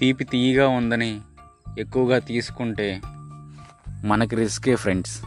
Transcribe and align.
తీపి 0.00 0.24
తీయగా 0.24 0.68
ఉందని 0.68 1.20
ఎక్కువగా 1.78 2.18
తీసుకుంటే 2.18 3.00
మనకి 4.04 4.36
రిస్కే 4.36 4.76
ఫ్రెండ్స్. 4.76 5.22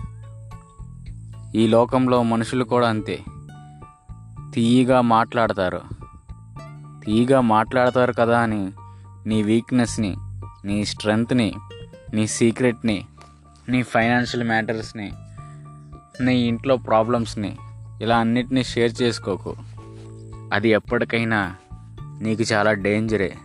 ఈ 1.55 1.67
లోకంలో 1.67 2.23
మనుషులు 2.23 2.63
కూడా 2.63 2.89
అంతే. 2.89 3.23
తీయగా 4.53 5.01
మాట్లాడతారు. 5.01 5.81
తీయగా 7.05 7.41
మాట్లాడతారు 7.41 8.13
కదా 8.13 8.39
అని 8.39 8.71
నీ 9.27 9.43
వీక్నెస్ని 9.43 10.15
నీ 10.65 10.85
స్ట్రెంగ్త్ని 10.85 11.53
నీ 12.13 12.27
సీక్రెట్ని 12.27 13.05
నీ 13.69 13.83
ఫైనాన్షియల్ 13.83 14.47
మ్యాటర్స్ని 14.47 15.13
నీ 16.21 16.35
ఇంట్లో 16.35 16.77
ప్రాబ్లమ్స్ని 16.77 17.57
ఇలా 18.01 18.17
అన్నిటినీ 18.17 18.63
షేర్ 18.63 19.01
చేసుకోకు. 19.01 19.55
అది 20.53 20.69
ఎప్పటికైనా 20.69 21.55
నీకు 22.21 22.41
చాలా 22.41 22.73
డేంజరే. 22.73 23.37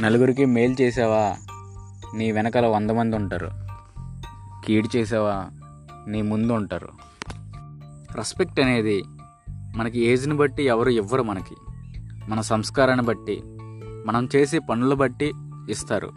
నలుగురికి 0.00 0.44
మేలు 0.44 0.76
చేసావా? 0.80 1.36
నీ 2.14 2.32
వెనకాల 2.32 2.66
వంద 2.66 2.90
మంది 2.90 3.16
ఉంటారు. 3.16 3.50
కీడు 4.64 4.96
చేసావా? 4.96 5.46
నీ 6.08 6.22
ముందు 6.22 6.52
ఉంటారు. 6.52 6.88
రెస్పెక్ట్ 8.14 8.60
అనేది 8.60 9.04
మనకి 9.76 10.00
ఏజ్ని 10.00 10.34
బట్టి 10.34 10.62
ఎవరు 10.62 10.88
ఇవ్వరు 10.88 11.22
మనకి. 11.22 11.56
మన 12.28 12.40
సంస్కారాన్ని 12.40 13.06
బట్టి 13.06 13.42
మనం 14.06 14.28
చేసే 14.36 14.58
పనులు 14.58 14.94
బట్టి 14.94 15.32
ఇస్తారు. 15.70 16.10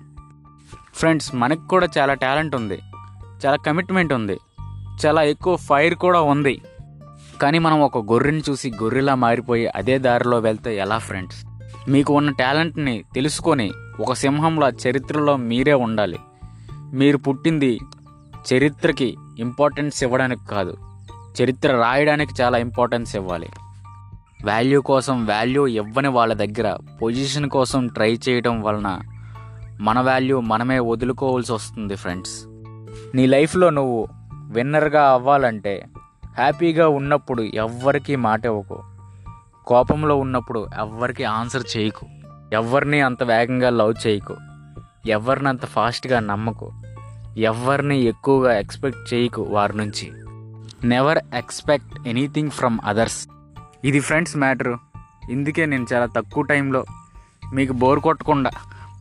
ఫ్రెండ్స్ 0.94 1.36
మనకు 1.36 1.68
కూడా 1.68 1.88
చాలా 1.98 2.14
టాలెంట్ 2.14 2.56
ఉంది. 2.56 2.80
చాలా 3.46 3.56
కమిట్మెంట్ 3.56 4.14
ఉంది. 4.14 4.38
చాలా 5.06 5.24
ఎక్కువ 5.24 5.56
ఫైర్ 5.56 5.96
కూడా 5.96 6.22
ఉంది. 6.22 6.62
కానీ 7.42 7.60
మనం 7.60 7.82
ఒక 7.82 7.98
గొర్రెని 7.98 8.44
చూసి 8.50 8.72
గొర్రెలా 8.72 9.16
మారిపోయి 9.16 9.68
అదే 9.68 9.98
దారిలో 9.98 10.40
వెళ్తే 10.40 10.78
ఎలా 10.78 10.98
ఫ్రెండ్స్ 10.98 11.46
మీకు 11.88 12.14
ఉన్న 12.14 12.32
టాలెంట్ని 12.32 13.04
తెలుసుకొని 13.16 13.72
ఒక 14.00 14.14
సింహంలా 14.14 14.70
చరిత్రలో 14.70 15.38
మీరే 15.38 15.74
ఉండాలి. 15.74 16.20
మీరు 16.94 17.18
పుట్టింది 17.18 17.80
చరిత్రకి 18.54 19.18
ఇంపార్టెన్స్ 19.40 20.04
ఇవ్వడానికి 20.04 20.48
కాదు 20.48 20.78
చరిత్ర 21.44 21.72
రాయడానికి 21.72 22.42
చాలా 22.42 22.58
ఇంపార్టెన్స్ 22.58 23.16
ఇవ్వాలి. 23.16 23.50
వాల్యూ 24.46 24.82
కోసం 24.82 25.26
వాల్యూ 25.26 25.68
ఇవ్వని 25.68 26.08
వాళ్ళ 26.08 26.34
దగ్గర 26.34 26.78
పొజిషన్ 27.02 27.50
కోసం 27.50 27.88
ట్రై 27.88 28.20
చేయడం 28.30 28.62
వలన 28.62 29.02
మన 29.82 30.00
వాల్యూ 30.00 30.40
మనమే 30.42 30.80
వదులుకోవాల్సి 30.80 31.54
వస్తుంది 31.54 31.96
ఫ్రెండ్స్. 31.96 32.46
నీ 33.16 33.26
లైఫ్లో 33.26 33.70
నువ్వు 33.70 34.08
విన్నర్గా 34.34 35.12
అవ్వాలంటే 35.12 35.86
హ్యాపీగా 36.38 36.88
ఉన్నప్పుడు 36.88 37.42
ఎవ్వరికీ 37.42 38.16
మాట 38.16 38.46
ఇవ్వకు 38.46 38.84
కోపంలో 39.68 40.16
ఉన్నప్పుడు 40.16 40.68
ఎవ్వరికి 40.80 41.24
ఆన్సర్ 41.24 41.64
చేయకు. 41.78 42.08
ఎవరిని 42.54 43.02
అంత 43.02 43.24
వేగంగా 43.24 43.70
లవ్ 43.70 44.08
చేయకు. 44.08 44.36
ఎవరిని 45.08 45.50
అంత 45.50 45.66
ఫాస్ట్గా 45.66 46.20
నమ్మకు. 46.20 46.72
ఎవరిని 47.38 47.98
ఎక్కువగా 47.98 48.60
ఎక్స్పెక్ట్ 48.60 49.14
చేయకు 49.14 49.42
వారి 49.42 49.78
నుంచి. 49.78 50.12
Never 50.88 51.20
expect 51.36 52.08
anything 52.08 52.52
from 52.52 52.80
others. 52.86 53.28
ఇది 53.86 54.00
ఫ్రెండ్స్ 54.00 54.38
మ్యాటరు. 54.38 54.78
ఇందుకే 55.32 55.66
నేను 55.66 55.88
చాలా 55.94 56.06
తక్కువ 56.06 56.44
టైంలో 56.44 56.86
మీకు 57.54 57.74
బోర్ 57.74 58.00
కొట్టకుండా 58.00 58.52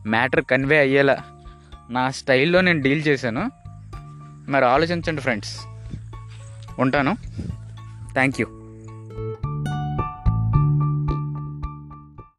మ్యాటర్ 0.07 0.43
కన్వే 0.43 0.77
అయ్యేలా 0.77 1.17
నా 1.89 2.09
స్టైల్లో 2.09 2.61
నేను 2.61 2.81
డీల్ 2.81 3.07
చేశాను. 3.07 3.51
మరి 4.49 4.65
ఆలోచించండి 4.65 5.21
ఫ్రెండ్స్. 5.21 5.61
ఉంటాను. 6.79 7.17
Thank 8.13 8.41
you. 8.41 8.60